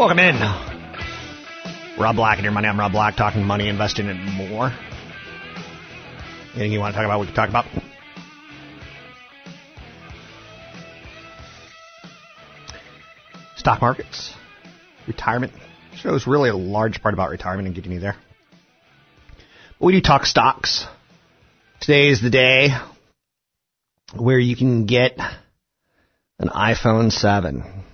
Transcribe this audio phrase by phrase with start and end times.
[0.00, 0.40] Welcome in.
[1.98, 2.66] Rob Black and your money.
[2.68, 4.72] I'm Rob Black, talking money, investing, and more.
[6.54, 7.66] Anything you want to talk about, we can talk about.
[13.56, 14.32] Stock markets,
[15.06, 15.52] retirement.
[15.96, 18.16] Show is really a large part about retirement and getting you there.
[19.78, 20.86] But we do talk stocks.
[21.80, 22.70] Today is the day
[24.16, 25.18] where you can get
[26.38, 27.84] an iPhone 7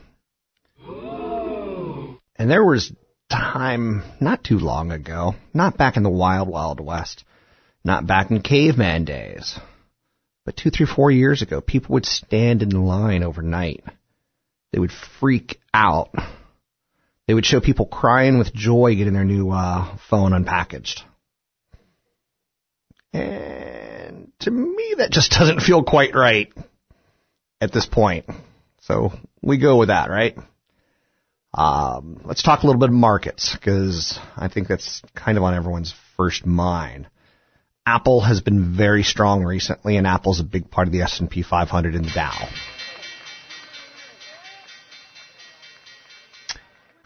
[2.39, 2.93] and there was
[3.31, 7.25] time not too long ago, not back in the wild, wild west,
[7.85, 9.59] not back in caveman days,
[10.45, 13.85] but two, three, four years ago, people would stand in line overnight.
[14.73, 16.11] They would freak out.
[17.27, 21.03] They would show people crying with joy getting their new uh, phone unpackaged.
[23.13, 26.53] And to me, that just doesn't feel quite right
[27.61, 28.27] at this point.
[28.83, 30.37] So we go with that, right?
[31.57, 35.55] Um, let's talk a little bit of markets because I think that's kind of on
[35.55, 37.09] everyone's first mind.
[37.87, 41.95] Apple has been very strong recently, and Apple's a big part of the S&P 500
[41.95, 42.49] and the Dow.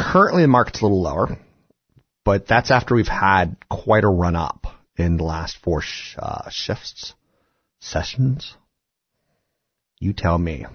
[0.00, 1.38] Currently, the market's a little lower,
[2.24, 6.48] but that's after we've had quite a run up in the last four sh- uh,
[6.50, 7.14] shifts,
[7.80, 8.56] sessions.
[10.00, 10.66] You tell me.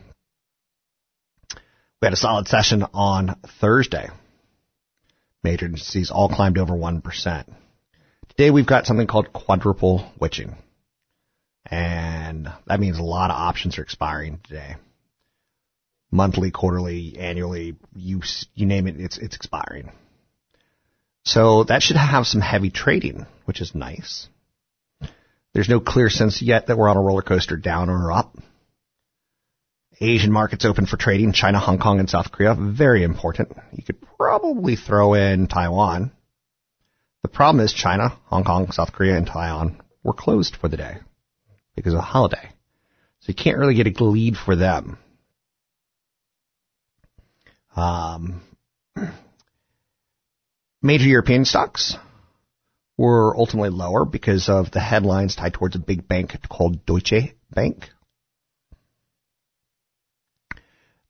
[2.06, 4.10] We had a solid session on Thursday.
[5.44, 7.54] Major indices all climbed over 1%.
[8.30, 10.54] Today we've got something called quadruple witching.
[11.66, 14.76] And that means a lot of options are expiring today.
[16.12, 18.22] Monthly, quarterly, annually, you,
[18.54, 19.92] you name it, it's, it's expiring.
[21.24, 24.28] So that should have some heavy trading, which is nice.
[25.54, 28.38] There's no clear sense yet that we're on a roller coaster down or up.
[30.02, 32.56] Asian markets open for trading, China, Hong Kong, and South Korea.
[32.56, 33.56] Very important.
[33.74, 36.12] You could probably throw in Taiwan.
[37.22, 40.98] The problem is China, Hong Kong, South Korea, and Taiwan were closed for the day
[41.76, 42.50] because of a holiday.
[43.22, 45.00] So you can't really get a lead for them.
[47.76, 48.42] Um,
[50.82, 51.96] major European stocks
[52.98, 57.90] were ultimately lower because of the headlines tied towards a big bank called Deutsche Bank.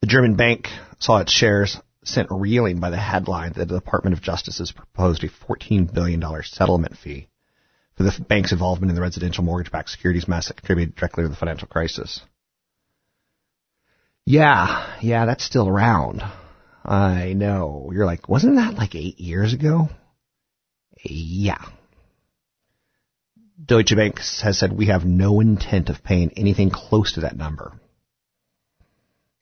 [0.06, 0.68] The German bank
[1.00, 5.24] saw its shares sent reeling by the headline that the Department of Justice has proposed
[5.24, 7.28] a $14 billion settlement fee
[7.98, 11.36] for the bank's involvement in the residential mortgage-backed securities mess that contributed directly to the
[11.36, 12.22] financial crisis.
[14.28, 16.22] Yeah, yeah, that's still around.
[16.84, 17.90] I know.
[17.92, 19.90] You're like, wasn't that like eight years ago?
[21.04, 21.66] Yeah.
[23.66, 27.74] Deutsche Bank has said we have no intent of paying anything close to that number.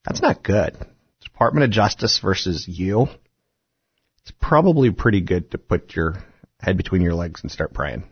[0.05, 0.77] That's not good.
[1.21, 3.07] Department of Justice versus you.
[4.21, 6.23] It's probably pretty good to put your
[6.59, 8.03] head between your legs and start praying.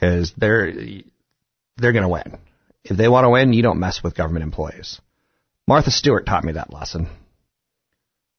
[0.00, 0.72] Cause they're,
[1.76, 2.38] they're gonna win.
[2.84, 5.00] If they want to win, you don't mess with government employees.
[5.66, 7.08] Martha Stewart taught me that lesson.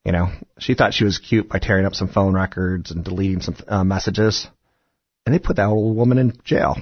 [0.03, 3.39] You know, she thought she was cute by tearing up some phone records and deleting
[3.39, 4.47] some uh, messages.
[5.25, 6.75] And they put that old woman in jail.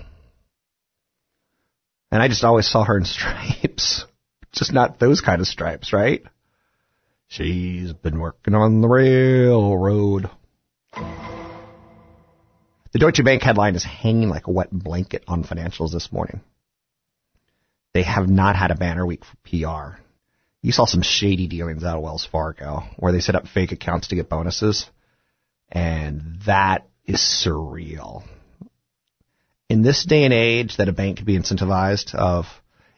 [2.12, 4.06] And I just always saw her in stripes
[4.52, 6.24] just not those kind of stripes, right?
[7.28, 10.30] She's been working on the railroad.
[12.92, 16.42] The Deutsche Bank headline is hanging like a wet blanket on financials this morning.
[17.94, 20.02] They have not had a banner week for PR.
[20.62, 24.10] You saw some shady dealings out of Wells Fargo where they set up fake accounts
[24.10, 24.90] to get bonuses.
[25.72, 28.24] And that is surreal.
[29.70, 32.46] In this day and age that a bank could be incentivized of,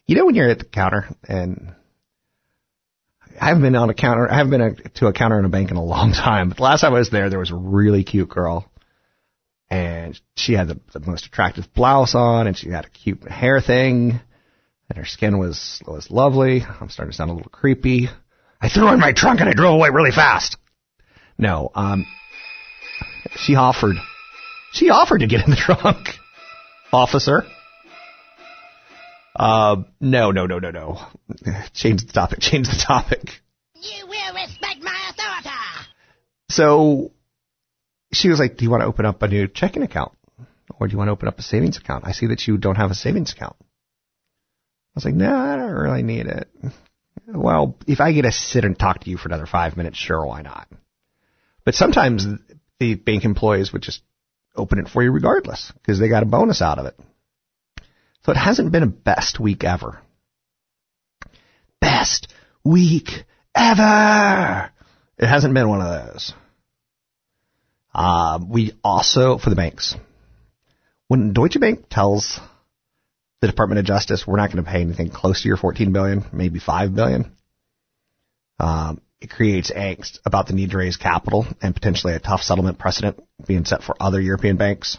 [0.06, 1.74] you know, when you're at the counter and
[3.40, 5.48] I haven't been on a counter, I haven't been a, to a counter in a
[5.48, 7.56] bank in a long time, but the last time I was there, there was a
[7.56, 8.70] really cute girl
[9.70, 13.60] and she had the, the most attractive blouse on and she had a cute hair
[13.60, 14.20] thing
[14.88, 16.62] and her skin was was lovely.
[16.62, 18.08] I'm starting to sound a little creepy.
[18.60, 20.56] I threw in my trunk and I drove away really fast.
[21.36, 22.06] No, um,
[23.36, 23.96] she offered,
[24.72, 26.08] she offered to get in the trunk,
[26.92, 27.44] officer.
[29.34, 31.00] Uh, no, no, no, no, no.
[31.74, 32.40] Change the topic.
[32.40, 33.40] Change the topic.
[33.74, 35.50] You will respect my authority.
[36.50, 37.12] So
[38.12, 40.12] she was like, "Do you want to open up a new checking account,
[40.78, 42.04] or do you want to open up a savings account?
[42.06, 45.72] I see that you don't have a savings account." I was like, "No, I don't
[45.72, 46.48] really need it."
[47.26, 50.24] Well, if I get to sit and talk to you for another five minutes, sure,
[50.24, 50.68] why not?
[51.64, 52.26] But sometimes
[52.78, 54.02] the bank employees would just
[54.54, 56.98] open it for you regardless because they got a bonus out of it.
[58.24, 60.00] So it hasn't been a best week ever.
[61.80, 62.32] Best
[62.64, 63.24] week
[63.54, 64.70] ever.
[65.18, 66.32] It hasn't been one of those.
[67.94, 69.94] Uh, we also, for the banks,
[71.08, 72.40] when Deutsche Bank tells
[73.40, 76.24] the Department of Justice we're not going to pay anything close to your 14 billion,
[76.32, 77.30] maybe 5 billion,
[78.58, 82.78] um, it creates angst about the need to raise capital and potentially a tough settlement
[82.78, 84.98] precedent being set for other European banks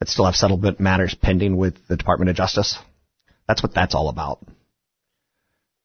[0.00, 2.78] that still have settlement matters pending with the Department of Justice.
[3.46, 4.40] That's what that's all about.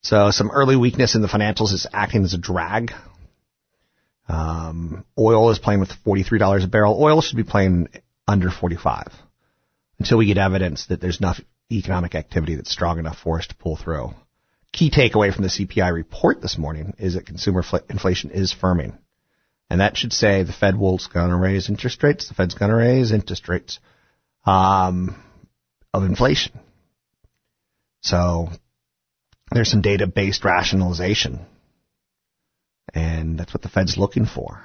[0.02, 2.92] So some early weakness in the financials is acting as a drag
[4.28, 7.02] um, oil is playing with $43 a barrel.
[7.02, 7.90] Oil should be playing
[8.28, 9.08] under 45
[10.00, 11.40] until we get evidence that there's enough
[11.72, 14.10] economic activity that's strong enough for us to pull through.
[14.72, 18.98] Key takeaway from the CPI report this morning is that consumer fl- inflation is firming.
[19.70, 22.28] And that should say the Fed will going to raise interest rates.
[22.28, 23.80] The Fed's going to raise interest rates
[24.46, 25.16] um,
[25.94, 26.60] of inflation.
[28.02, 28.50] So
[29.52, 31.46] there's some data-based rationalization
[32.94, 34.64] and that's what the Fed's looking for.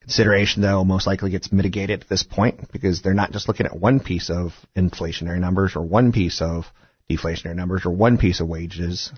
[0.00, 3.76] Consideration, though, most likely gets mitigated at this point because they're not just looking at
[3.76, 6.64] one piece of inflationary numbers or one piece of
[7.10, 9.12] deflationary numbers or one piece of wages.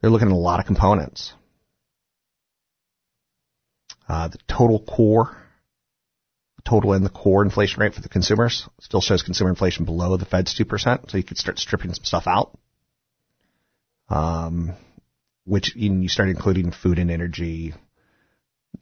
[0.00, 1.34] They're looking at a lot of components.
[4.08, 5.36] Uh, the total core,
[6.64, 10.24] total in the core inflation rate for the consumers still shows consumer inflation below the
[10.24, 12.56] Fed's 2%, so you could start stripping some stuff out.
[14.08, 14.72] Um,
[15.44, 17.74] which you start including food and energy,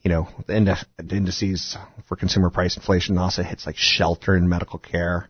[0.03, 1.77] you know, the indices
[2.07, 5.29] for consumer price inflation also hits like shelter and medical care.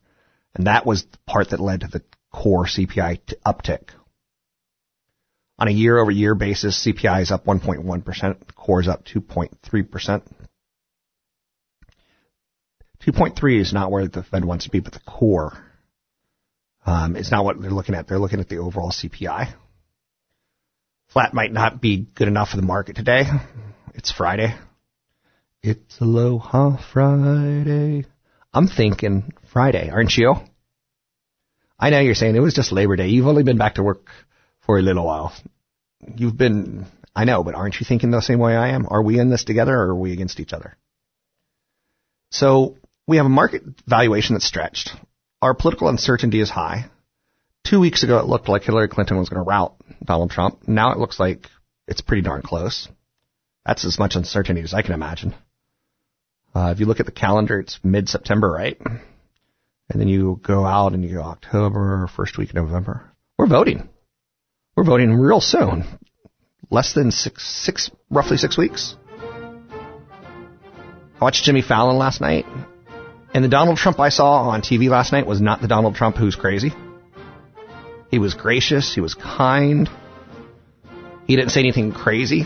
[0.55, 2.03] And that was the part that led to the
[2.33, 3.91] core CPI uptick.
[5.59, 10.23] On a year over year basis, CPI is up 1.1%, core is up 2.3%.
[13.09, 15.57] 2.3 is not where the Fed wants to be, but the core
[16.85, 18.07] um, is not what they're looking at.
[18.07, 19.55] They're looking at the overall CPI.
[21.09, 23.25] Flat might not be good enough for the market today.
[23.95, 24.55] It's Friday.
[25.63, 28.05] It's Aloha Friday.
[28.53, 30.35] I'm thinking Friday, aren't you?
[31.79, 33.09] I know you're saying it was just Labor Day.
[33.09, 34.07] You've only been back to work
[34.67, 35.33] for a little while.
[36.15, 36.85] You've been,
[37.17, 38.87] I know, but aren't you thinking the same way I am?
[38.89, 40.77] Are we in this together or are we against each other?
[42.31, 42.77] So
[43.09, 44.91] we have a market valuation that's stretched.
[45.41, 46.91] Our political uncertainty is high.
[47.65, 50.69] Two weeks ago, it looked like Hillary Clinton was going to rout Donald Trump.
[50.69, 51.47] Now it looks like
[51.89, 52.87] it's pretty darn close.
[53.65, 55.35] That's as much uncertainty as I can imagine.
[56.55, 58.79] Uh, if you look at the calendar, it's mid-September, right?
[58.81, 63.11] And then you go out and you go October, first week of November.
[63.39, 63.89] We're voting.
[64.77, 65.85] We're voting real soon.
[66.71, 68.97] Less than six, six, roughly six weeks.
[71.21, 72.45] I watched Jimmy Fallon last night,
[73.35, 76.17] and the Donald Trump I saw on TV last night was not the Donald Trump
[76.17, 76.73] who's crazy.
[78.11, 78.95] He was gracious.
[78.95, 79.89] He was kind.
[81.27, 82.45] He didn't say anything crazy.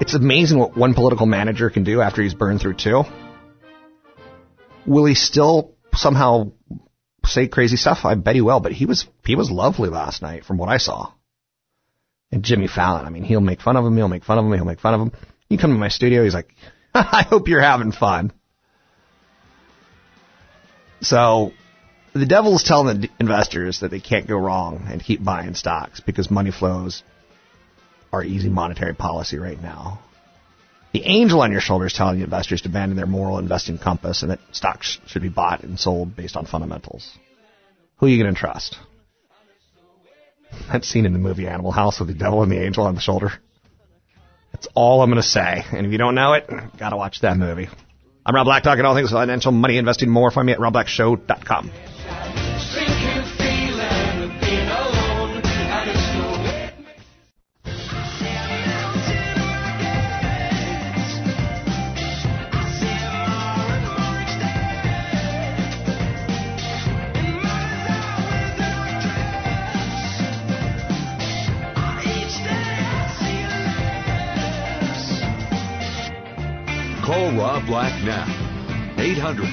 [0.00, 3.04] It's amazing what one political manager can do after he's burned through two.
[4.86, 6.52] Will he still somehow
[7.24, 8.04] say crazy stuff?
[8.04, 10.76] I bet he will, but he was he was lovely last night from what I
[10.76, 11.12] saw.
[12.30, 14.52] And Jimmy Fallon, I mean, he'll make fun of him, he'll make fun of him,
[14.52, 15.12] he'll make fun of him.
[15.48, 16.54] You come to my studio, he's like,
[16.94, 18.32] I hope you're having fun.
[21.04, 21.52] So
[22.14, 26.00] the devil is telling the investors that they can't go wrong and keep buying stocks
[26.00, 27.02] because money flows
[28.12, 30.00] are easy monetary policy right now.
[30.92, 34.22] The angel on your shoulder is telling the investors to abandon their moral investing compass
[34.22, 37.10] and that stocks should be bought and sold based on fundamentals.
[37.98, 38.76] Who are you going to trust?
[40.70, 43.00] That scene in the movie Animal House with the devil and the angel on the
[43.00, 43.32] shoulder.
[44.52, 45.64] That's all I'm going to say.
[45.72, 47.68] And if you don't know it, gotta watch that movie.
[48.26, 50.30] I'm Rob Black, talking all things financial, money, investing, more.
[50.30, 51.70] Find me at robblackshow.com.
[77.66, 78.24] Black now.
[78.98, 79.46] 800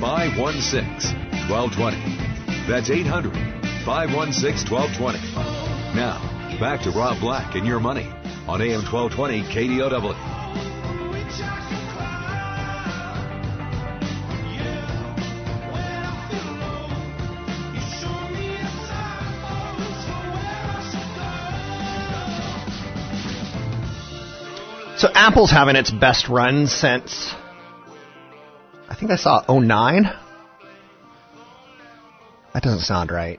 [0.00, 2.68] 516 1220.
[2.68, 3.32] That's 800
[3.84, 5.18] 516 1220.
[5.94, 6.18] Now,
[6.60, 8.06] back to Rob Black and your money
[8.46, 10.38] on AM 1220 KDOW.
[24.98, 27.32] So Apple's having its best run since
[28.98, 30.10] think I saw 09.
[32.52, 33.38] That doesn't sound right.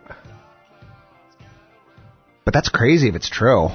[2.46, 3.68] But that's crazy if it's true.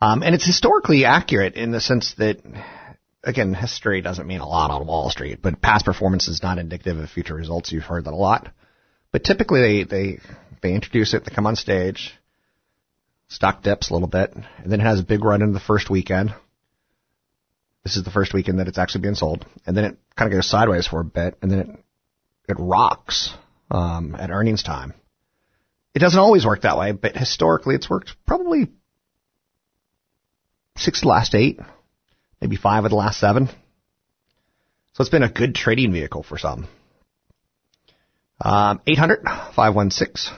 [0.00, 2.38] Um, and it's historically accurate in the sense that,
[3.22, 6.98] again, history doesn't mean a lot on Wall Street, but past performance is not indicative
[6.98, 7.70] of future results.
[7.70, 8.48] You've heard that a lot.
[9.12, 10.18] But typically they, they,
[10.60, 12.14] they introduce it, they come on stage,
[13.28, 15.88] stock dips a little bit, and then it has a big run in the first
[15.88, 16.34] weekend.
[17.84, 20.36] This is the first weekend that it's actually being sold, and then it kind of
[20.36, 21.68] goes sideways for a bit, and then it
[22.48, 23.32] it rocks
[23.70, 24.94] um, at earnings time.
[25.94, 28.68] It doesn't always work that way, but historically it's worked probably
[30.76, 31.60] six of the last eight,
[32.40, 33.48] maybe five of the last seven.
[34.94, 36.66] So it's been a good trading vehicle for some.
[38.40, 40.34] Um, 800 516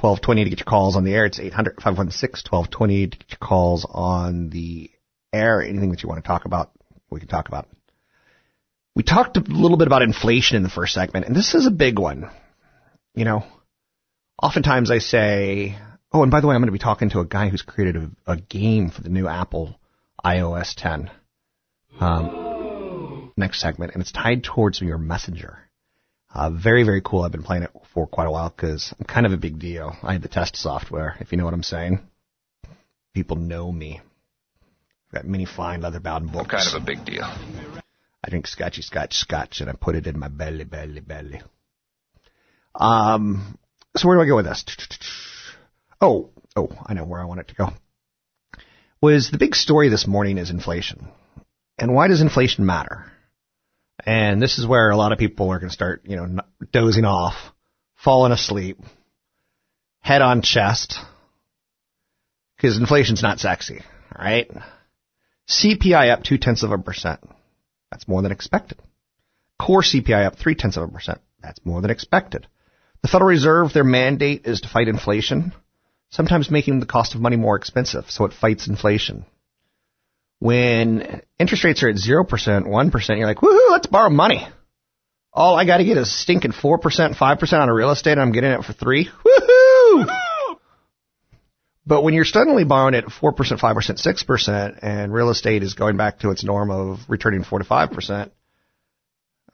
[0.00, 1.26] 1220 to get your calls on the air.
[1.26, 4.90] It's 800 516 1220 to get your calls on the
[5.32, 5.62] air.
[5.62, 6.70] Anything that you want to talk about,
[7.10, 7.68] we can talk about.
[8.94, 11.70] We talked a little bit about inflation in the first segment, and this is a
[11.70, 12.30] big one.
[13.14, 13.44] You know,
[14.42, 15.76] oftentimes I say,
[16.12, 17.96] oh, and by the way, I'm going to be talking to a guy who's created
[18.26, 19.78] a, a game for the new Apple
[20.24, 21.10] iOS 10
[21.98, 25.58] um, next segment, and it's tied towards your messenger.
[26.32, 27.22] Uh, very, very cool.
[27.22, 29.96] I've been playing it for quite a while because I'm kind of a big deal.
[30.02, 32.00] I had the test software, if you know what I'm saying.
[33.14, 34.00] People know me.
[35.12, 36.50] Got many fine leather bound books.
[36.50, 37.24] Kind of a big deal.
[37.24, 41.42] I drink scotchy scotch scotch and I put it in my belly, belly, belly.
[42.74, 43.58] Um,
[43.96, 44.64] so where do I go with this?
[46.00, 47.68] Oh, oh, I know where I want it to go.
[49.00, 51.08] Was the big story this morning is inflation.
[51.78, 53.10] And why does inflation matter?
[54.04, 57.04] And this is where a lot of people are going to start, you know, dozing
[57.04, 57.34] off,
[57.96, 58.78] falling asleep,
[60.00, 60.98] head on chest,
[62.56, 63.82] because inflation's not sexy,
[64.16, 64.50] right?
[65.50, 67.20] CPI up two tenths of a percent.
[67.90, 68.78] That's more than expected.
[69.58, 71.20] Core CPI up three tenths of a percent.
[71.42, 72.46] That's more than expected.
[73.02, 75.52] The Federal Reserve, their mandate is to fight inflation,
[76.10, 79.24] sometimes making the cost of money more expensive, so it fights inflation.
[80.38, 84.46] When interest rates are at 0%, 1%, you're like, woohoo, let's borrow money.
[85.32, 88.32] All I got to get is stinking 4%, 5% on a real estate, and I'm
[88.32, 90.29] getting it for 3 Woohoo!
[91.90, 96.20] But when you're suddenly borrowing at 4%, 5%, 6%, and real estate is going back
[96.20, 98.30] to its norm of returning 4 to 5%,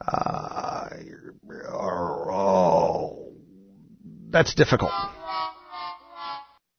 [0.06, 0.88] uh,
[1.72, 3.32] oh,
[4.28, 4.92] that's difficult.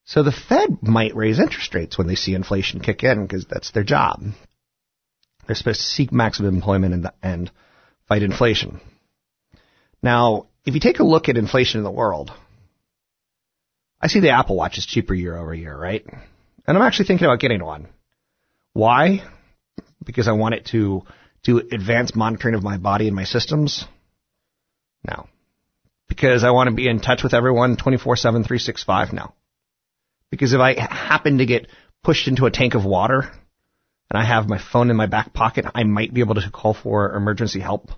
[0.05, 3.71] So the Fed might raise interest rates when they see inflation kick in because that's
[3.71, 4.21] their job.
[5.47, 7.51] They're supposed to seek maximum employment and, and
[8.07, 8.79] fight inflation.
[10.03, 12.31] Now, if you take a look at inflation in the world,
[14.00, 16.06] I see the Apple Watch is cheaper year over year, right?
[16.68, 17.88] And I'm actually thinking about getting one.
[18.74, 19.24] Why?
[20.04, 21.04] Because I want it to
[21.44, 23.86] do advanced monitoring of my body and my systems?
[25.08, 25.27] No.
[26.08, 29.13] Because I want to be in touch with everyone 24-7, 365?
[29.13, 29.34] No.
[30.30, 31.68] Because if I happen to get
[32.04, 33.32] pushed into a tank of water
[34.12, 36.74] and I have my phone in my back pocket, I might be able to call
[36.74, 37.89] for emergency help.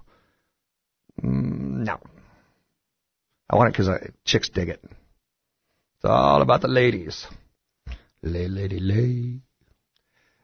[1.23, 1.99] Mm, no.
[3.49, 4.83] I want it because chicks dig it.
[5.99, 7.27] It's all about the ladies.
[8.23, 9.41] Lay, lady, lay.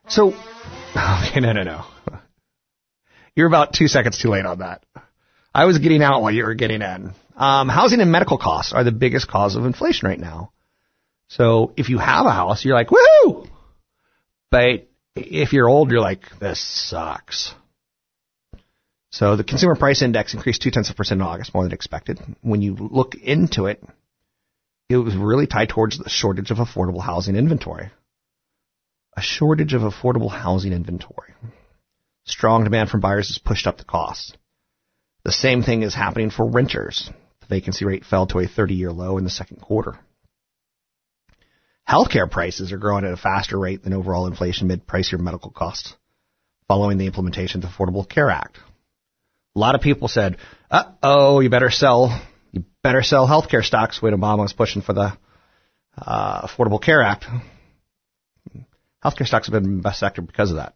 [0.09, 0.27] So,
[0.89, 1.85] okay, no, no, no.
[3.37, 4.83] You're about two seconds too late on that.
[5.53, 7.13] I was getting out while you were getting in.
[7.37, 10.51] Um, housing and medical costs are the biggest cause of inflation right now.
[11.29, 13.47] So if you have a house, you're like, woohoo!
[14.51, 17.53] But if you're old, you're like, this sucks.
[19.09, 22.19] So the consumer price index increased two tenths of percent in August, more than expected.
[22.41, 23.81] When you look into it,
[24.89, 27.91] it was really tied towards the shortage of affordable housing inventory.
[29.17, 31.33] A shortage of affordable housing inventory.
[32.25, 34.37] Strong demand from buyers has pushed up the cost.
[35.23, 37.09] The same thing is happening for renters.
[37.41, 39.97] The vacancy rate fell to a 30 year low in the second quarter.
[41.87, 45.95] Healthcare prices are growing at a faster rate than overall inflation amid pricier medical costs
[46.67, 48.57] following the implementation of the Affordable Care Act.
[49.55, 50.37] A lot of people said,
[50.69, 52.19] uh oh, you better sell,
[52.55, 55.15] you better sell healthcare stocks when Obama was pushing for the
[55.97, 57.25] uh, Affordable Care Act.
[59.03, 60.73] Healthcare stocks have been the best sector because of that.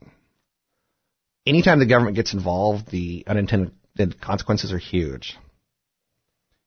[1.47, 5.37] Anytime the government gets involved, the unintended consequences are huge.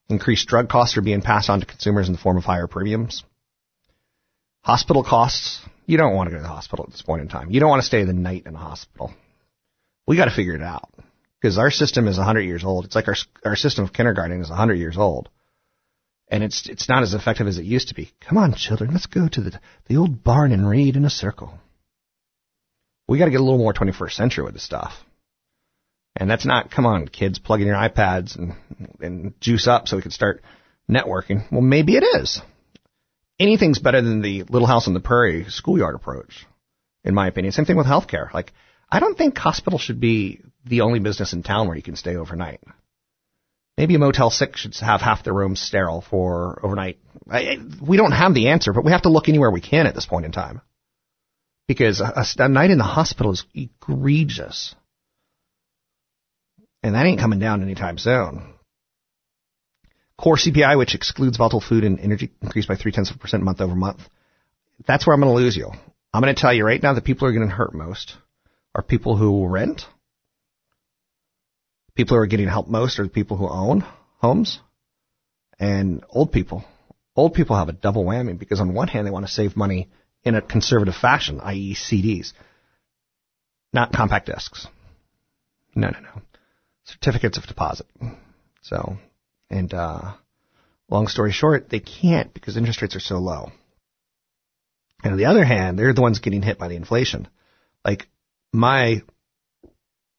[0.09, 3.23] Increased drug costs are being passed on to consumers in the form of higher premiums.
[4.65, 7.51] Hospital costs, you don't want to go to the hospital at this point in time.
[7.51, 9.13] You don't want to stay the night in the hospital.
[10.07, 10.91] We got to figure it out
[11.43, 12.85] because our system is 100 years old.
[12.85, 15.29] It's like our our system of kindergarten is 100 years old,
[16.29, 18.13] and it's it's not as effective as it used to be.
[18.21, 21.59] Come on, children, let's go to the the old barn and read in a circle.
[23.09, 24.95] We got to get a little more 21st century with this stuff.
[26.15, 28.55] And that's not, come on, kids, plug in your iPads and,
[29.01, 30.43] and juice up so we can start
[30.89, 31.51] networking.
[31.51, 32.41] Well, maybe it is.
[33.41, 36.47] Anything's better than the Little House on the Prairie schoolyard approach,
[37.03, 37.53] in my opinion.
[37.53, 38.33] Same thing with healthcare.
[38.33, 38.53] Like,
[38.91, 42.17] I don't think hospital should be the only business in town where you can stay
[42.17, 42.61] overnight.
[43.77, 46.99] Maybe a Motel 6 should have half the rooms sterile for overnight.
[47.31, 49.95] I, we don't have the answer, but we have to look anywhere we can at
[49.95, 50.61] this point in time.
[51.67, 54.75] Because a, a night in the hospital is egregious.
[56.83, 58.55] And that ain't coming down anytime soon.
[60.19, 63.43] Core CPI, which excludes volatile food and energy, increased by three tenths of a percent
[63.43, 64.01] month over month.
[64.87, 65.71] That's where I'm going to lose you.
[66.13, 68.17] I'm going to tell you right now the people are to hurt most
[68.75, 69.83] are people who rent.
[71.95, 73.85] People who are getting help most are the people who own
[74.19, 74.61] homes
[75.59, 76.65] and old people.
[77.15, 79.91] Old people have a double whammy because on one hand they want to save money
[80.25, 81.75] in a conservative fashion, i.e.
[81.75, 82.33] CDs,
[83.73, 84.67] not compact discs.
[85.75, 86.23] No, no, no
[86.85, 87.87] certificates of deposit.
[88.63, 88.97] So,
[89.51, 90.15] and uh,
[90.89, 93.53] long story short, they can't because interest rates are so low.
[95.03, 97.29] And on the other hand, they're the ones getting hit by the inflation.
[97.85, 98.09] Like
[98.53, 99.03] my,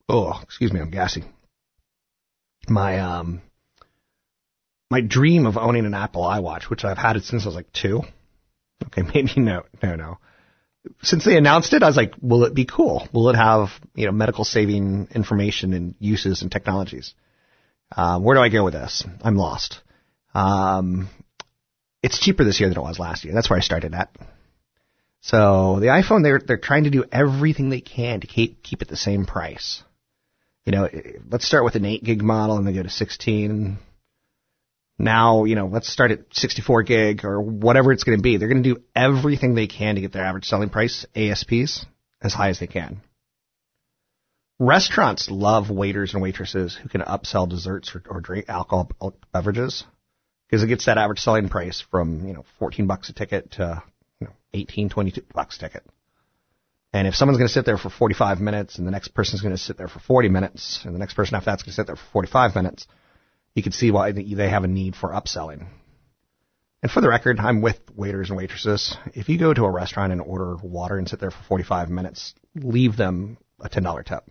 [0.10, 1.24] oh, excuse me, I'm gassy.
[2.68, 3.42] My um,
[4.90, 7.72] my dream of owning an Apple iWatch, which I've had it since I was like
[7.74, 8.02] two.
[8.86, 10.18] Okay, maybe no, no, no
[11.02, 13.08] since they announced it, I was like, will it be cool?
[13.14, 17.14] Will it have, you know, medical saving information and uses and technologies?
[17.96, 19.04] Um, where do I go with this?
[19.22, 19.80] I'm lost.
[20.34, 21.10] Um,
[22.02, 23.34] it's cheaper this year than it was last year.
[23.34, 24.16] That's where I started at.
[25.22, 28.90] So the iPhone, they're they're trying to do everything they can to keep keep it
[28.90, 29.82] the same price.
[30.66, 33.78] You know, eh, let's start with an 8 gig model and then go to 16
[35.00, 38.38] now, you know, let's start at 64 gig or whatever it's going to be.
[38.38, 41.86] They're going to do everything they can to get their average selling price, ASPs,
[42.22, 43.02] as high as they can.
[44.60, 48.92] Restaurants love waiters and waitresses who can upsell desserts or, or drink alcohol
[49.34, 49.84] beverages
[50.48, 53.82] because it gets that average selling price from, you know, 14 bucks a ticket to,
[54.22, 55.84] you know, 18, 22 bucks a ticket.
[56.94, 59.56] And if someone's going to sit there for 45 minutes and the next person's going
[59.56, 61.88] to sit there for 40 minutes and the next person after that's going to sit
[61.88, 62.86] there for 45 minutes,
[63.56, 65.68] you can see why they have a need for upselling.
[66.84, 68.96] And for the record, I'm with waiters and waitresses.
[69.14, 72.36] If you go to a restaurant and order water and sit there for 45 minutes,
[72.56, 74.24] leave them a $10 tip.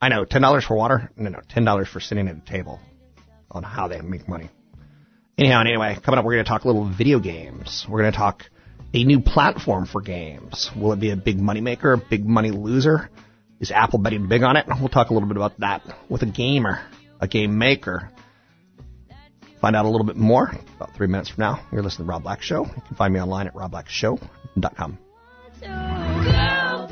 [0.00, 1.10] I know, $10 for water?
[1.16, 2.80] No, no, $10 for sitting at a table
[3.50, 4.50] on how they make money.
[5.38, 7.86] Anyhow, and anyway, coming up, we're going to talk little video games.
[7.88, 8.42] We're going to talk
[8.94, 10.70] a new platform for games.
[10.76, 13.10] Will it be a big money maker, a big money loser?
[13.60, 14.66] Is Apple betting big on it?
[14.66, 16.82] We'll talk a little bit about that with a gamer,
[17.20, 18.10] a game maker.
[19.60, 21.64] Find out a little bit more about three minutes from now.
[21.70, 22.64] You're listening to Rob Black Show.
[22.64, 24.98] You can find me online at robblackshow.com.
[25.60, 26.88] Girl,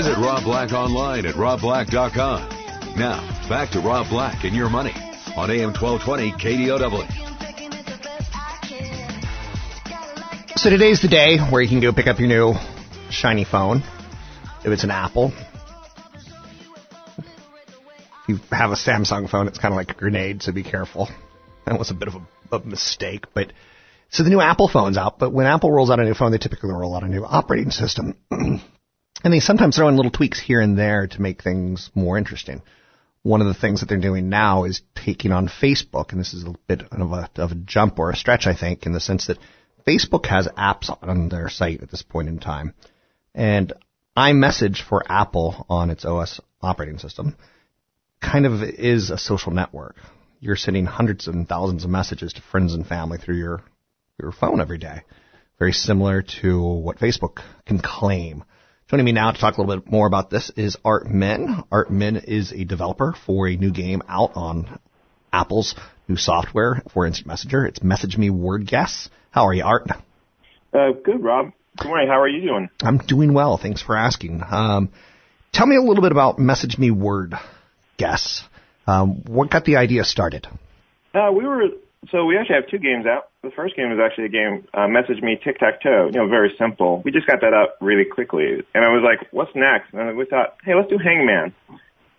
[0.00, 2.48] Visit Rob Black online at robblack.com.
[2.96, 4.94] Now, back to Rob Black and your money
[5.36, 7.06] on AM 1220 KDOW.
[10.56, 12.54] So today's the day where you can go pick up your new
[13.10, 13.82] shiny phone.
[14.64, 15.34] If it's an Apple.
[17.18, 21.10] If you have a Samsung phone, it's kind of like a grenade, so be careful.
[21.66, 23.52] That was a bit of a, a mistake, but
[24.08, 26.38] so the new Apple phone's out, but when Apple rolls out a new phone, they
[26.38, 28.16] typically roll out a new operating system.
[29.24, 32.62] and they sometimes throw in little tweaks here and there to make things more interesting.
[33.22, 36.44] One of the things that they're doing now is taking on Facebook, and this is
[36.44, 39.26] a bit of a, of a jump or a stretch, I think, in the sense
[39.26, 39.38] that
[39.86, 42.74] Facebook has apps on their site at this point in time.
[43.34, 43.72] And
[44.16, 47.36] iMessage for Apple on its OS operating system
[48.20, 49.96] kind of is a social network.
[50.40, 53.62] You're sending hundreds and thousands of messages to friends and family through your
[54.20, 55.02] your phone every day.
[55.58, 58.44] Very similar to what Facebook can claim.
[58.90, 61.62] Joining me now to talk a little bit more about this is Art Min.
[61.70, 64.80] Art Min is a developer for a new game out on
[65.32, 65.76] Apple's
[66.08, 67.66] new software for Instant Messenger.
[67.66, 69.08] It's Message Me Word Guess.
[69.30, 69.88] How are you, Art?
[70.74, 71.52] Uh, good, Rob.
[71.78, 72.08] Good morning.
[72.08, 72.68] How are you doing?
[72.82, 73.58] I'm doing well.
[73.58, 74.42] Thanks for asking.
[74.50, 74.90] Um,
[75.52, 77.34] tell me a little bit about Message Me Word
[77.96, 78.42] Guess.
[78.88, 80.48] Um, what got the idea started?
[81.14, 81.62] Uh, we were
[82.08, 83.28] so we actually have two games out.
[83.42, 86.10] The first game is actually a game, uh, Message Me Tic Tac Toe.
[86.12, 87.02] You know, very simple.
[87.04, 90.24] We just got that up really quickly, and I was like, "What's next?" And we
[90.24, 91.54] thought, "Hey, let's do Hangman."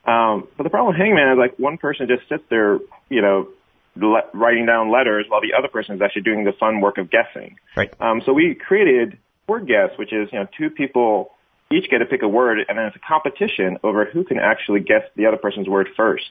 [0.06, 3.50] Um, but the problem with Hangman is like one person just sits there, you know,
[3.96, 7.10] le- writing down letters while the other person is actually doing the fun work of
[7.10, 7.58] guessing.
[7.76, 7.94] Right.
[8.00, 9.18] Um, so we created
[9.48, 11.32] Word Guess, which is you know two people
[11.72, 14.82] each get to pick a word, and then it's a competition over who can actually
[14.82, 16.30] guess the other person's word first.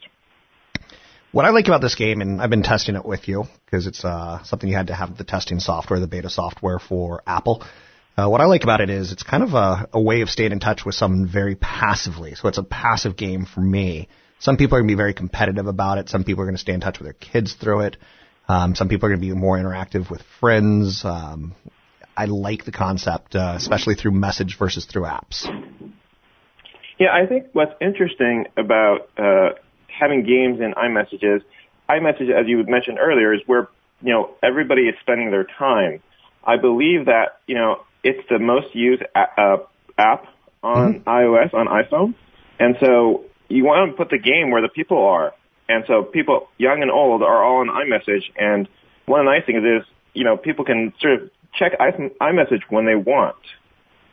[1.33, 4.05] What I like about this game, and I've been testing it with you because it's
[4.05, 7.63] uh, something you had to have the testing software, the beta software for Apple.
[8.17, 10.51] Uh, what I like about it is it's kind of a, a way of staying
[10.51, 12.35] in touch with someone very passively.
[12.35, 14.09] So it's a passive game for me.
[14.41, 16.09] Some people are going to be very competitive about it.
[16.09, 17.97] Some people are going to stay in touch with their kids through it.
[18.49, 21.05] Um, some people are going to be more interactive with friends.
[21.05, 21.55] Um,
[22.17, 25.47] I like the concept, uh, especially through message versus through apps.
[26.99, 29.51] Yeah, I think what's interesting about uh,
[30.01, 31.43] having games in iMessages,
[31.89, 33.69] iMessage, as you mentioned earlier, is where
[34.03, 36.03] you know everybody is spending their time.
[36.45, 39.57] I believe that you know it's the most used a- uh,
[39.99, 40.27] app
[40.63, 41.09] on mm-hmm.
[41.09, 42.15] iOS on iPhone,
[42.59, 45.35] and so you want to put the game where the people are.
[45.69, 48.25] And so people, young and old, are all on iMessage.
[48.37, 48.69] And
[49.07, 52.87] one of the nice things is, you know, people can sort of check iMessage when
[52.87, 53.37] they want.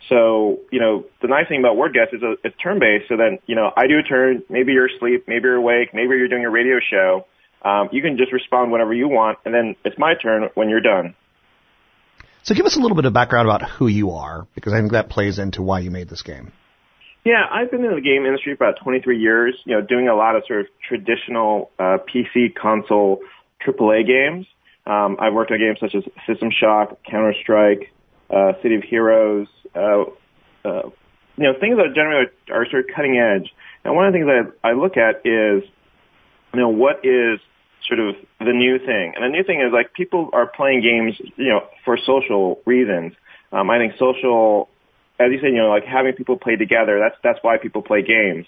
[0.10, 3.10] So, you know, the nice thing about word guess is it's turn based.
[3.10, 6.16] So then, you know, I do a turn, maybe you're asleep, maybe you're awake, maybe
[6.16, 7.26] you're doing a radio show.
[7.64, 10.82] Um, you can just respond whenever you want, and then it's my turn when you're
[10.82, 11.16] done.
[12.44, 14.94] So give us a little bit of background about who you are, because I think
[14.94, 16.54] that plays into why you made this game.
[17.26, 20.16] Yeah, I've been in the game industry for about 23 years, you know, doing a
[20.16, 23.20] lot of sort of traditional uh, PC console
[23.68, 24.48] AAA games.
[24.86, 27.92] Um, I've worked on games such as System Shock, Counter Strike,
[28.30, 30.04] uh, City of Heroes, uh,
[30.66, 30.90] uh,
[31.38, 33.54] you know, things that generally are, are sort of cutting edge.
[33.84, 35.64] And one of the things that I look at is,
[36.54, 37.40] you know, what is
[37.88, 39.14] sort of the new thing?
[39.16, 43.14] And the new thing is like people are playing games, you know, for social reasons.
[43.52, 44.68] Um, I think social,
[45.20, 47.00] as you said, you know, like having people play together.
[47.00, 48.46] That's that's why people play games.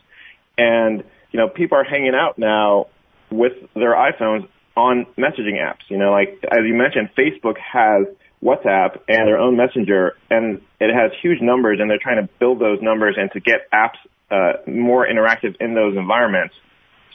[0.58, 2.88] And you know, people are hanging out now
[3.32, 5.88] with their iPhones on messaging apps.
[5.90, 8.08] You know, like as you mentioned, Facebook has
[8.43, 12.60] WhatsApp and their own messenger, and it has huge numbers, and they're trying to build
[12.60, 13.99] those numbers and to get apps
[14.32, 16.56] uh, more interactive in those environments.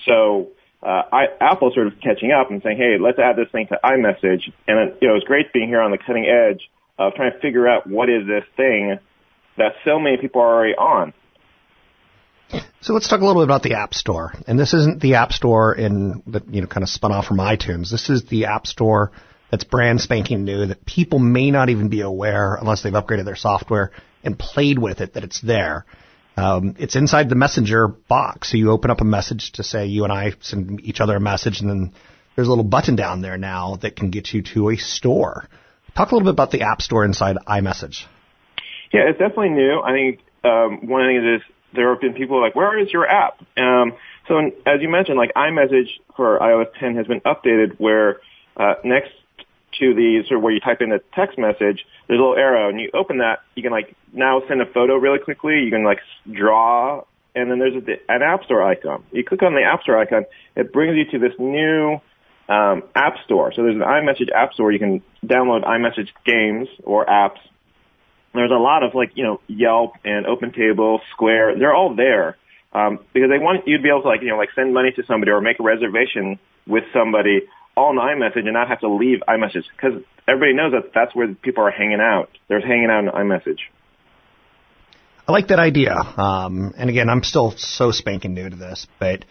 [0.07, 0.49] So
[0.83, 3.79] uh, I, Apple sort of catching up and saying, hey, let's add this thing to
[3.83, 4.53] iMessage.
[4.69, 6.61] And you know, it's great being here on the cutting edge
[6.99, 8.99] of trying to figure out what is this thing
[9.57, 11.15] that so many people are already on.
[12.81, 14.35] So let's talk a little bit about the App Store.
[14.47, 17.39] And this isn't the App Store in that you know kind of spun off from
[17.39, 17.91] iTunes.
[17.91, 19.11] This is the App Store
[19.55, 23.37] that's brand spanking new that people may not even be aware unless they've upgraded their
[23.37, 23.93] software
[24.25, 25.87] and played with it that it's there.
[26.37, 28.51] Um, it's inside the messenger box.
[28.51, 31.21] So you open up a message to say you and I send each other a
[31.21, 31.93] message, and then
[32.35, 35.49] there's a little button down there now that can get you to a store.
[35.95, 38.07] Talk a little bit about the App Store inside iMessage.
[38.93, 39.81] Yeah, it's definitely new.
[39.81, 41.43] I think um, one thing is
[41.77, 43.39] there have been people like, where is your app?
[43.57, 43.93] Um,
[44.27, 48.17] so as you mentioned, like iMessage for iOS 10 has been updated where
[48.57, 49.11] uh, next
[49.81, 52.69] to the sort of where you type in a text message, there's a little arrow,
[52.69, 55.61] and you open that, you can like now send a photo really quickly.
[55.65, 59.03] You can like draw, and then there's a, an App Store icon.
[59.13, 60.25] You click on the App Store icon,
[60.57, 62.01] it brings you to this new
[62.49, 63.53] um, App Store.
[63.55, 64.71] So there's an iMessage App Store.
[64.71, 67.39] You can download iMessage games or apps.
[68.35, 71.59] There's a lot of like you know Yelp and OpenTable, Square.
[71.59, 72.37] They're all there.
[72.75, 74.91] um, because they want you to be able to like you know like send money
[74.93, 77.43] to somebody or make a reservation with somebody
[77.77, 81.35] all in iMessage and not have to leave iMessage because everybody knows that that's where
[81.35, 82.31] people are hanging out.
[82.49, 83.59] They're hanging out in iMessage.
[85.27, 85.95] I like that idea.
[85.95, 89.25] Um, and again, I'm still so spanking new to this, but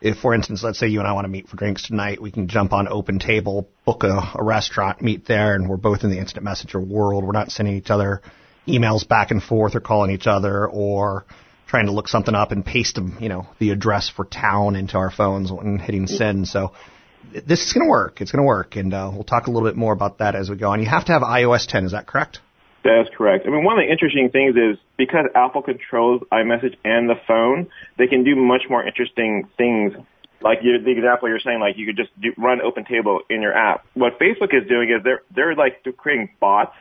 [0.00, 2.30] if, for instance, let's say you and I want to meet for drinks tonight, we
[2.32, 6.10] can jump on Open Table, book a, a restaurant, meet there, and we're both in
[6.10, 7.24] the instant messenger world.
[7.24, 8.20] We're not sending each other
[8.66, 11.24] emails back and forth or calling each other or
[11.66, 14.96] trying to look something up and paste them, you know, the address for town into
[14.96, 16.46] our phones and hitting send.
[16.48, 16.72] So
[17.46, 18.20] this is going to work.
[18.20, 20.50] It's going to work, and uh, we'll talk a little bit more about that as
[20.50, 20.80] we go on.
[20.80, 21.84] You have to have iOS 10.
[21.84, 22.40] Is that correct?
[22.84, 23.46] That is correct.
[23.46, 27.70] I mean, one of the interesting things is because Apple controls iMessage and the phone,
[27.96, 29.94] they can do much more interesting things.
[30.40, 33.40] Like you, the example you're saying, like you could just do, run Open Table in
[33.40, 33.86] your app.
[33.94, 36.74] What Facebook is doing is they're they're like creating bots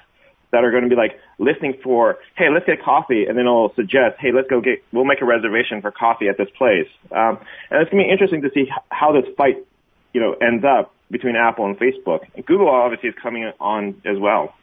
[0.51, 3.73] that are going to be like listening for, hey, let's get coffee, and then it'll
[3.75, 6.87] suggest, hey, let's go get, we'll make a reservation for coffee at this place.
[7.11, 9.65] Um, and it's going to be interesting to see how this fight,
[10.13, 12.21] you know, ends up between Apple and Facebook.
[12.35, 14.53] And Google obviously is coming on as well.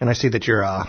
[0.00, 0.84] And I see that your uh,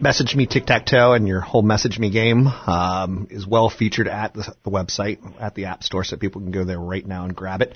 [0.00, 4.08] Message Me Tic Tac Toe and your whole Message Me game um, is well featured
[4.08, 7.24] at the, the, website, at the App Store, so people can go there right now
[7.24, 7.74] and grab it.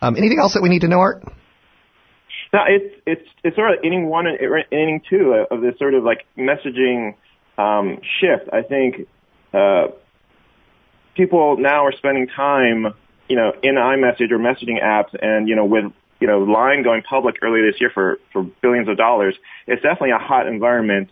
[0.00, 1.24] Um, anything else that we need to know, Art?
[2.52, 4.38] No, it's it's it's sort of inning one and
[4.70, 7.14] inning two of this sort of like messaging
[7.58, 8.48] um, shift.
[8.52, 9.08] I think
[9.52, 9.88] uh,
[11.16, 12.94] people now are spending time,
[13.28, 15.84] you know, in iMessage or messaging apps, and you know, with
[16.20, 19.34] you know, Line going public earlier this year for, for billions of dollars,
[19.66, 21.10] it's definitely a hot environment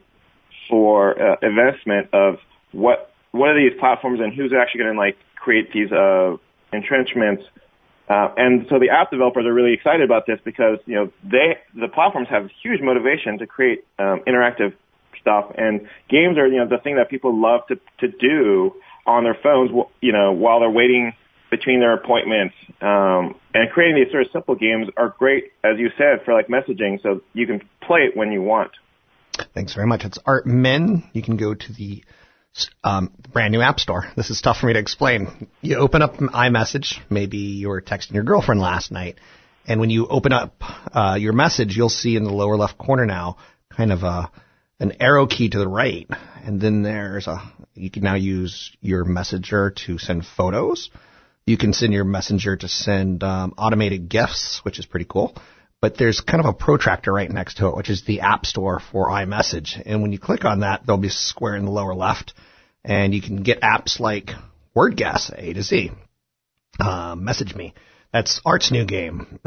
[0.68, 2.36] for uh, investment of
[2.72, 6.36] what what are these platforms and who's actually going to like create these uh,
[6.72, 7.42] entrenchments.
[8.08, 11.58] Uh, and so the app developers are really excited about this because you know they
[11.74, 14.72] the platforms have huge motivation to create um, interactive
[15.20, 18.74] stuff, and games are you know the thing that people love to to do
[19.06, 19.70] on their phones,
[20.00, 21.12] you know, while they're waiting
[21.52, 22.54] between their appointments.
[22.80, 26.48] Um, and creating these sort of simple games are great, as you said, for like
[26.48, 28.72] messaging, so you can play it when you want.
[29.54, 30.04] Thanks very much.
[30.04, 31.04] It's Art Min.
[31.12, 32.02] You can go to the
[32.82, 34.10] um, brand new app store.
[34.16, 35.48] This is tough for me to explain.
[35.60, 36.98] You open up iMessage.
[37.10, 39.18] Maybe you were texting your girlfriend last night,
[39.66, 40.54] and when you open up
[40.94, 43.36] uh, your message, you'll see in the lower left corner now
[43.76, 44.30] kind of a
[44.80, 46.08] an arrow key to the right,
[46.44, 47.36] and then there's a
[47.74, 50.90] you can now use your messenger to send photos
[51.46, 55.34] you can send your messenger to send um, automated gifts, which is pretty cool.
[55.80, 58.80] But there's kind of a protractor right next to it, which is the App Store
[58.80, 59.82] for iMessage.
[59.84, 62.34] And when you click on that, there'll be a square in the lower left,
[62.84, 64.30] and you can get apps like
[64.76, 65.90] WordGuess, A to Z,
[66.78, 67.74] uh, Message Me.
[68.12, 69.40] That's Art's new game.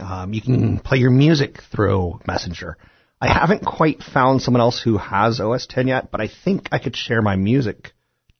[0.00, 2.78] Um, you can play your music through Messenger.
[3.20, 6.78] I haven't quite found someone else who has OS 10 yet, but I think I
[6.78, 7.92] could share my music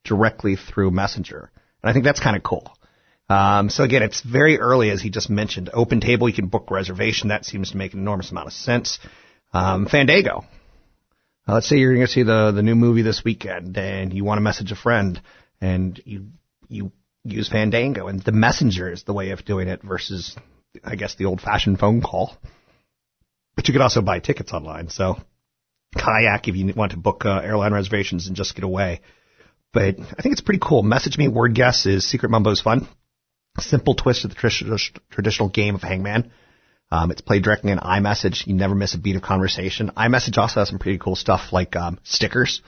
[0.02, 1.50] directly through Messenger.
[1.82, 2.74] And I think that's kind of cool.
[3.32, 5.70] Um, so again, it's very early, as he just mentioned.
[5.72, 7.28] Open table, you can book reservation.
[7.28, 8.98] That seems to make an enormous amount of sense.
[9.54, 10.44] Um, Fandango.
[11.48, 14.22] Uh, let's say you're going to see the the new movie this weekend, and you
[14.22, 15.20] want to message a friend,
[15.62, 16.26] and you
[16.68, 16.92] you
[17.24, 20.36] use Fandango, and the messenger is the way of doing it versus,
[20.84, 22.36] I guess, the old-fashioned phone call.
[23.56, 24.90] But you could also buy tickets online.
[24.90, 25.16] So,
[25.96, 29.00] kayak if you want to book uh, airline reservations and just get away.
[29.72, 30.82] But I think it's pretty cool.
[30.82, 32.86] Message me word guess is Secret Mumbo's fun
[33.60, 36.32] simple twist of the traditional game of Hangman.
[36.90, 38.46] Um, it's played directly in iMessage.
[38.46, 39.90] You never miss a beat of conversation.
[39.96, 42.60] iMessage also has some pretty cool stuff like um, stickers.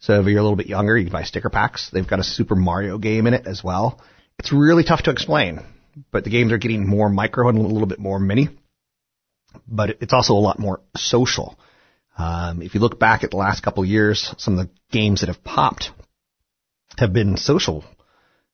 [0.00, 1.90] So if you're a little bit younger, you can buy sticker packs.
[1.90, 4.00] They've got a Super Mario game in it as well.
[4.38, 5.60] It's really tough to explain,
[6.12, 8.48] but the games are getting more micro and a little bit more mini.
[9.66, 11.58] But it's also a lot more social.
[12.16, 15.28] Um, if you look back at the last couple years, some of the games that
[15.28, 15.90] have popped
[16.98, 17.84] have been social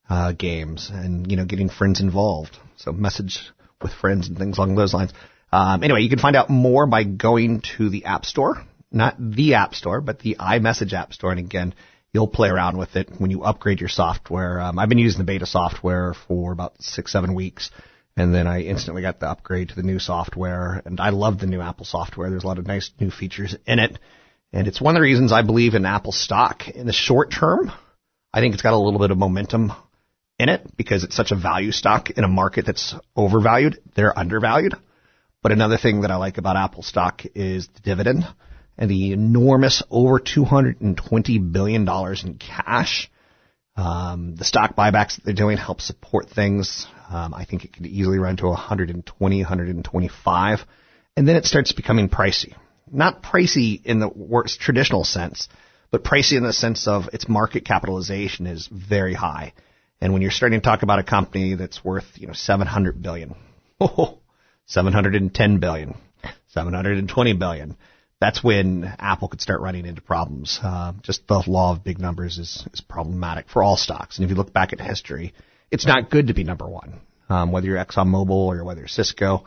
[0.09, 2.57] uh, games and you know getting friends involved.
[2.77, 3.39] So message
[3.83, 5.13] with friends and things along those lines.
[5.53, 8.57] Um, anyway, you can find out more by going to the App Store,
[8.91, 11.31] not the App Store, but the iMessage App Store.
[11.31, 11.75] And again,
[12.13, 14.61] you'll play around with it when you upgrade your software.
[14.61, 17.71] Um, I've been using the beta software for about six, seven weeks.
[18.17, 20.83] And then I instantly got the upgrade to the new software.
[20.85, 22.31] And I love the new Apple software.
[22.31, 23.99] There's a lot of nice new features in it.
[24.53, 27.73] And it's one of the reasons I believe in Apple stock in the short term.
[28.33, 29.73] I think it's got a little bit of momentum
[30.39, 33.79] in it because it's such a value stock in a market that's overvalued.
[33.95, 34.75] They're undervalued.
[35.43, 38.27] But another thing that I like about Apple stock is the dividend
[38.77, 43.11] and the enormous over $220 billion in cash.
[43.77, 46.87] Um, the stock buybacks that they're doing help support things.
[47.11, 50.61] Um, I think it could easily run to 120, 125.
[51.17, 52.55] And then it starts becoming pricey.
[52.91, 54.11] Not pricey in the
[54.61, 55.49] traditional sense,
[55.91, 59.53] but pricey in the sense of its market capitalization is very high.
[60.05, 63.35] And when you're starting to talk about a company that's worth, you know, 700 billion,
[63.81, 64.19] oh,
[64.67, 65.95] 710 billion,
[66.49, 67.75] 720 billion,
[68.21, 70.61] that's when Apple could start running into problems.
[70.63, 74.19] Uh, just the law of big numbers is, is problematic for all stocks.
[74.19, 75.33] And if you look back at history,
[75.71, 77.01] it's not good to be number one.
[77.31, 79.47] Um, whether you're ExxonMobil or whether you're Cisco,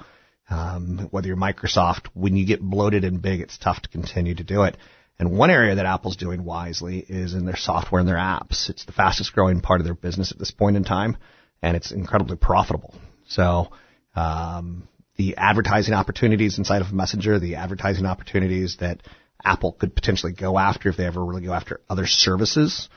[0.49, 4.43] um, whether you're Microsoft, when you get bloated and big, it's tough to continue to
[4.43, 4.75] do it.
[5.19, 8.69] And one area that Apple's doing wisely is in their software and their apps.
[8.69, 11.17] It's the fastest growing part of their business at this point in time,
[11.61, 12.93] and it's incredibly profitable.
[13.27, 13.71] So,
[14.15, 19.01] um, the advertising opportunities inside of Messenger, the advertising opportunities that
[19.43, 22.87] Apple could potentially go after if they ever really go after other services,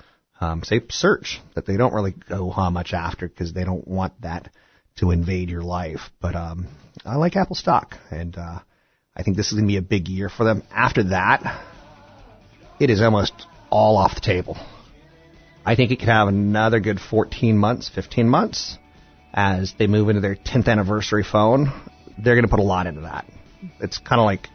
[0.40, 4.20] um, say search, that they don't really go how much after because they don't want
[4.20, 4.50] that
[4.96, 6.10] to invade your life.
[6.20, 6.68] But um,
[7.04, 8.58] I like Apple stock, and uh,
[9.16, 10.62] I think this is going to be a big year for them.
[10.70, 11.64] After that,
[12.80, 14.56] it is almost all off the table.
[15.64, 18.78] I think it could have another good 14 months, 15 months
[19.32, 21.70] as they move into their 10th anniversary phone.
[22.18, 23.26] They're going to put a lot into that.
[23.78, 24.48] It's kind of like,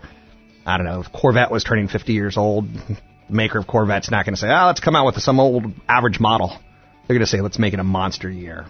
[0.66, 2.98] I don't know, if Corvette was turning 50 years old, the
[3.30, 6.20] maker of Corvette's not going to say, oh, let's come out with some old average
[6.20, 6.50] model.
[7.08, 8.66] They're going to say, let's make it a monster year.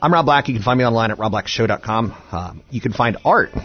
[0.00, 0.48] I'm Rob Black.
[0.48, 2.16] You can find me online at robblackshow.com.
[2.30, 3.50] Um, you can find art.
[3.52, 3.62] You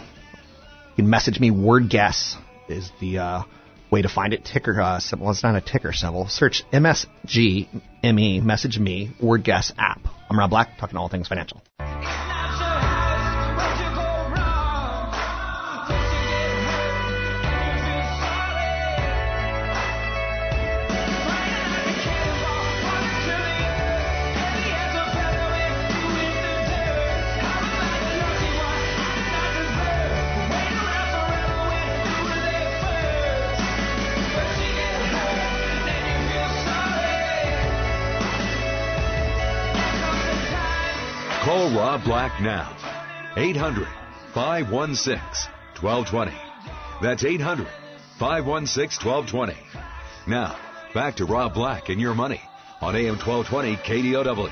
[0.96, 1.52] can message me.
[1.52, 2.36] Word guess
[2.68, 3.42] is the uh,
[3.90, 4.44] way to find it.
[4.44, 5.30] Ticker uh, symbol.
[5.30, 6.26] It's not a ticker symbol.
[6.28, 10.00] Search MSGME, message me, word guess app.
[10.28, 11.62] I'm Rob Black, talking all things financial.
[41.96, 42.76] Rob Black now.
[43.38, 43.88] 800
[44.34, 45.14] 516
[45.80, 46.30] 1220.
[47.00, 47.66] That's 800
[48.18, 49.56] 516 1220.
[50.26, 50.58] Now,
[50.92, 52.42] back to Rob Black and your money
[52.82, 54.50] on AM 1220 KDOW.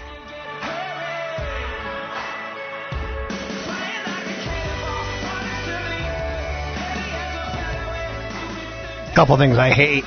[9.14, 10.04] Couple things I hate.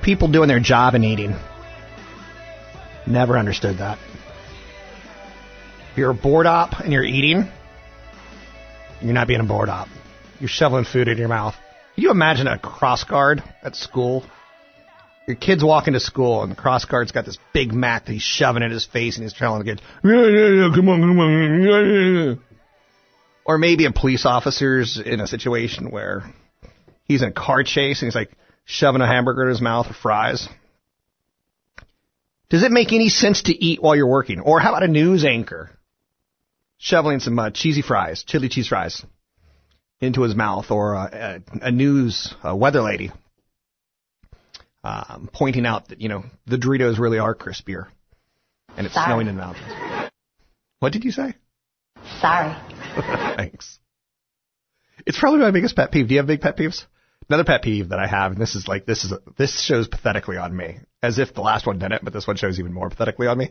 [0.00, 1.36] People doing their job and eating.
[3.06, 3.98] Never understood that.
[5.96, 7.50] You're a board op and you're eating,
[9.00, 9.88] you're not being a board op.
[10.38, 11.54] You're shoveling food in your mouth.
[11.94, 14.22] Can you imagine a cross guard at school?
[15.26, 18.20] Your kid's walking to school and the cross guard's got this big Mac that he's
[18.20, 21.18] shoving in his face and he's telling the kids, yeah, yeah, yeah, come on, come
[21.18, 22.34] on, yeah, yeah.
[23.46, 26.24] Or maybe a police officer's in a situation where
[27.04, 28.32] he's in a car chase and he's like
[28.66, 30.46] shoving a hamburger in his mouth or fries.
[32.50, 34.40] Does it make any sense to eat while you're working?
[34.40, 35.75] Or how about a news anchor
[36.78, 39.04] shoveling some uh, cheesy fries, chili cheese fries,
[40.00, 43.10] into his mouth, or a, a, a news a weather lady
[44.86, 47.86] um, pointing out that you know the Doritos really are crispier,
[48.76, 49.06] and it's Sorry.
[49.06, 50.10] snowing in the mountains.
[50.78, 51.34] What did you say?
[52.20, 52.54] Sorry.
[53.36, 53.78] Thanks.
[55.04, 56.08] It's probably my biggest pet peeve.
[56.08, 56.84] Do you have big pet peeves?
[57.28, 60.36] Another pet peeve that I have, and this is like this is this shows pathetically
[60.36, 63.26] on me, as if the last one didn't, but this one shows even more pathetically
[63.26, 63.50] on me,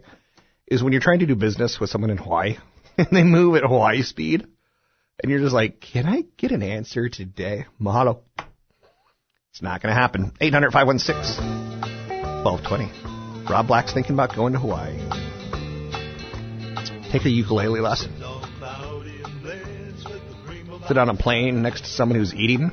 [0.68, 2.58] is when you're trying to do business with someone in Hawaii
[2.98, 4.48] and they move at Hawaii speed,
[5.22, 7.66] and you're just like, can I get an answer today?
[7.82, 8.22] Mahalo.
[9.52, 10.34] It's not going to happen.
[10.40, 11.46] 800 516
[12.44, 13.50] 1220.
[13.50, 14.98] Rob Black's thinking about going to Hawaii.
[17.12, 18.12] Take a ukulele lesson.
[20.88, 22.72] Sit on a plane next to someone who's eating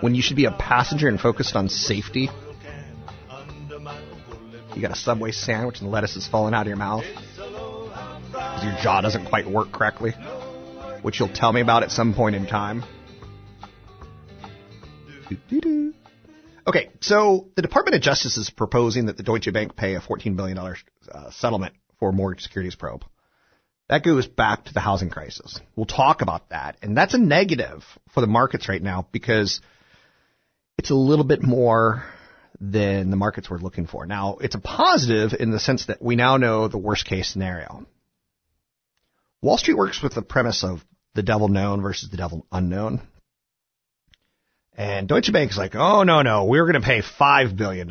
[0.00, 2.28] when you should be a passenger and focused on safety.
[4.74, 7.04] You got a Subway sandwich and the lettuce is falling out of your mouth
[8.62, 10.12] because your jaw doesn't quite work correctly,
[11.02, 12.84] which you'll tell me about at some point in time.
[15.28, 15.94] Doo-doo-doo.
[16.66, 20.36] Okay, so the Department of Justice is proposing that the Deutsche Bank pay a $14
[20.36, 23.04] billion uh, settlement for mortgage securities probe.
[23.88, 25.58] That goes back to the housing crisis.
[25.74, 26.76] We'll talk about that.
[26.82, 27.82] And that's a negative
[28.14, 29.60] for the markets right now because
[30.78, 32.04] it's a little bit more
[32.60, 34.06] than the markets were looking for.
[34.06, 37.86] Now, it's a positive in the sense that we now know the worst case scenario.
[39.42, 40.84] Wall Street works with the premise of
[41.14, 43.00] the devil known versus the devil unknown.
[44.74, 47.90] And Deutsche Bank is like, oh, no, no, we're going to pay $5 billion.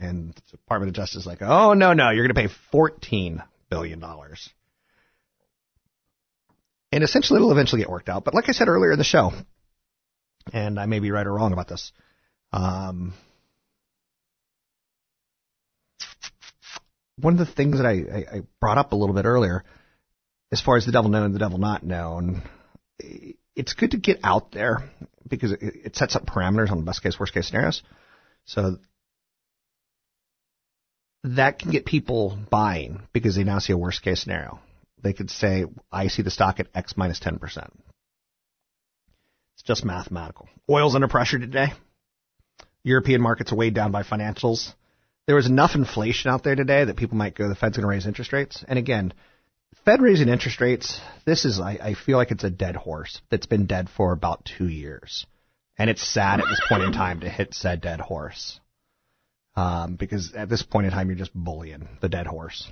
[0.00, 3.44] And the Department of Justice is like, oh, no, no, you're going to pay $14
[3.70, 4.02] billion.
[6.90, 8.24] And essentially it'll eventually get worked out.
[8.24, 9.32] But like I said earlier in the show,
[10.52, 11.92] and I may be right or wrong about this,
[12.52, 13.12] Um,
[17.20, 19.64] one of the things that I, I, I brought up a little bit earlier,
[20.50, 22.42] as far as the devil known and the devil not known,
[23.54, 24.88] it's good to get out there
[25.28, 27.82] because it, it sets up parameters on the best case, worst case scenarios.
[28.46, 28.78] So
[31.24, 34.60] that can get people buying because they now see a worst case scenario.
[35.02, 37.38] They could say, I see the stock at X minus 10%.
[39.54, 40.48] It's just mathematical.
[40.70, 41.68] Oil's under pressure today.
[42.84, 44.72] European markets are weighed down by financials.
[45.26, 47.88] There was enough inflation out there today that people might go, the Fed's going to
[47.88, 48.64] raise interest rates.
[48.66, 49.12] And again,
[49.84, 53.46] Fed raising interest rates, this is, I, I feel like it's a dead horse that's
[53.46, 55.26] been dead for about two years.
[55.78, 58.60] And it's sad at this point in time to hit said dead horse.
[59.56, 62.68] Um, because at this point in time, you're just bullying the dead horse.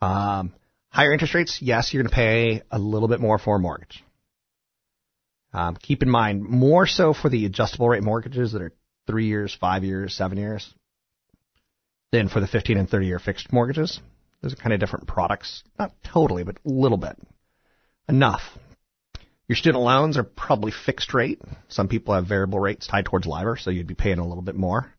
[0.00, 0.54] Um,
[0.88, 4.02] higher interest rates, yes, you're going to pay a little bit more for a mortgage.
[5.52, 8.72] Um, keep in mind, more so for the adjustable rate mortgages that are
[9.06, 10.72] three years, five years, seven years,
[12.12, 14.00] than for the 15 and 30 year fixed mortgages.
[14.42, 15.62] Those are kind of different products.
[15.78, 17.16] Not totally, but a little bit.
[18.08, 18.42] Enough.
[19.48, 21.42] Your student loans are probably fixed rate.
[21.68, 24.54] Some people have variable rates tied towards LIBOR, so you'd be paying a little bit
[24.54, 24.92] more.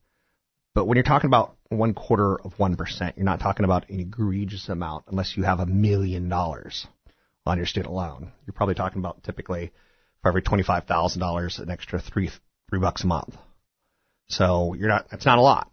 [0.73, 4.69] But when you're talking about one quarter of 1%, you're not talking about an egregious
[4.69, 6.85] amount unless you have a million dollars
[7.45, 8.31] on your student loan.
[8.45, 9.71] You're probably talking about typically
[10.21, 12.29] for every $25,000, an extra three,
[12.69, 13.35] three bucks a month.
[14.27, 15.69] So you're not, it's not a lot,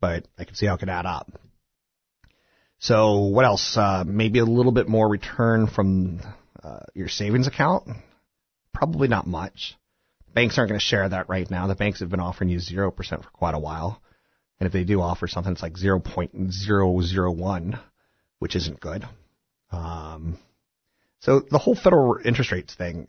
[0.00, 1.30] but I can see how it could add up.
[2.80, 3.76] So what else?
[3.76, 6.20] Uh, maybe a little bit more return from
[6.62, 7.88] uh, your savings account.
[8.72, 9.76] Probably not much.
[10.32, 11.66] Banks aren't going to share that right now.
[11.66, 14.00] The banks have been offering you 0% for quite a while.
[14.60, 17.80] And if they do offer something, it's like 0.001,
[18.38, 19.08] which isn't good.
[19.72, 20.38] Um,
[21.20, 23.08] so the whole federal interest rates thing,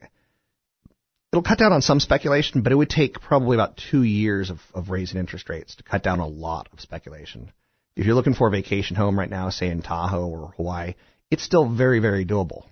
[1.32, 4.60] it'll cut down on some speculation, but it would take probably about two years of,
[4.74, 7.52] of raising interest rates to cut down a lot of speculation
[8.00, 10.96] if you're looking for a vacation home right now, say in Tahoe or Hawaii,
[11.30, 12.64] it's still very, very doable.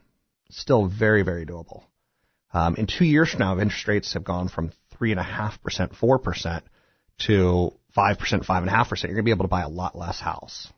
[0.50, 1.84] Still very, very doable.
[2.54, 5.24] Um, in two years from now, if interest rates have gone from three and a
[5.24, 6.64] half percent, four percent,
[7.26, 9.68] to five percent, five and a half percent, you're gonna be able to buy a
[9.70, 10.72] lot less house,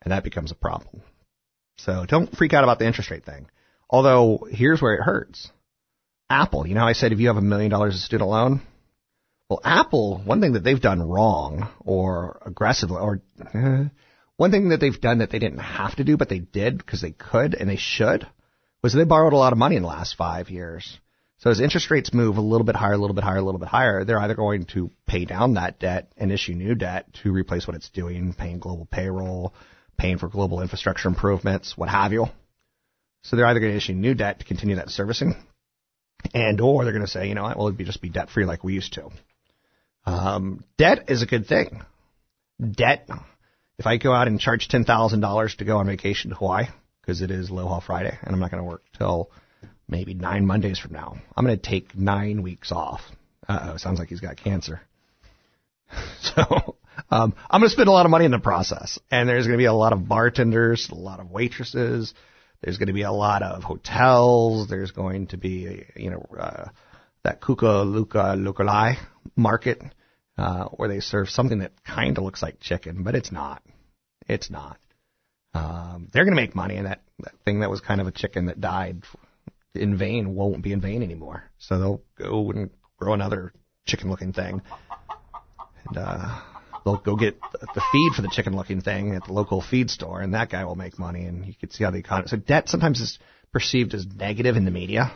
[0.00, 1.02] and that becomes a problem.
[1.76, 3.50] So don't freak out about the interest rate thing.
[3.90, 5.50] Although here's where it hurts.
[6.30, 8.62] Apple, you know, I said if you have a million dollars of student loan,
[9.48, 13.22] well, Apple, one thing that they've done wrong or aggressively, or
[13.54, 13.84] uh,
[14.36, 17.00] one thing that they've done that they didn't have to do, but they did because
[17.00, 18.26] they could and they should,
[18.82, 20.98] was they borrowed a lot of money in the last five years.
[21.38, 23.60] So as interest rates move a little bit higher, a little bit higher, a little
[23.60, 27.32] bit higher, they're either going to pay down that debt and issue new debt to
[27.32, 29.54] replace what it's doing, paying global payroll,
[29.96, 32.26] paying for global infrastructure improvements, what have you.
[33.22, 35.36] So they're either going to issue new debt to continue that servicing,
[36.34, 38.30] and or they're going to say, you know what, well, it'd be just be debt
[38.30, 39.08] free like we used to.
[40.08, 41.82] Um, debt is a good thing.
[42.58, 43.08] Debt.
[43.78, 46.66] If I go out and charge ten thousand dollars to go on vacation to Hawaii
[47.02, 49.30] because it is Aloha Friday and I'm not going to work till
[49.86, 53.02] maybe nine Mondays from now, I'm going to take nine weeks off.
[53.46, 54.80] Uh oh, sounds like he's got cancer.
[56.20, 56.76] so
[57.10, 59.58] um, I'm going to spend a lot of money in the process, and there's going
[59.58, 62.14] to be a lot of bartenders, a lot of waitresses.
[62.62, 64.68] There's going to be a lot of hotels.
[64.68, 66.68] There's going to be, you know, uh,
[67.24, 68.96] that Kuka Luka Lukalai
[69.36, 69.80] market
[70.38, 73.62] uh, where they serve something that kind of looks like chicken, but it's not.
[74.28, 74.78] It's not.
[75.52, 78.12] Um, they're going to make money, and that, that thing that was kind of a
[78.12, 79.02] chicken that died
[79.74, 81.42] in vain won't be in vain anymore.
[81.58, 83.52] So they'll go and grow another
[83.86, 84.62] chicken-looking thing,
[85.88, 86.40] and uh,
[86.84, 90.34] they'll go get the feed for the chicken-looking thing at the local feed store, and
[90.34, 91.24] that guy will make money.
[91.24, 92.28] And you can see how the economy.
[92.28, 93.18] So debt sometimes is
[93.52, 95.12] perceived as negative in the media.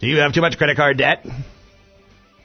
[0.00, 1.24] Do you have too much credit card debt?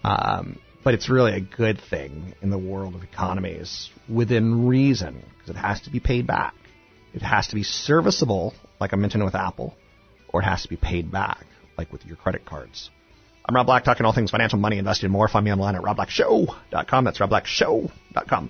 [0.04, 0.60] Um,
[0.90, 5.56] but it's really a good thing in the world of economies within reason because it
[5.56, 6.56] has to be paid back.
[7.14, 9.76] It has to be serviceable, like I mentioned with Apple,
[10.30, 11.46] or it has to be paid back,
[11.78, 12.90] like with your credit cards.
[13.46, 15.28] I'm Rob Black, talking all things financial, money, investing, more.
[15.28, 17.06] Find me online at robblackshow.com.
[17.06, 18.50] That's robblackshow.com.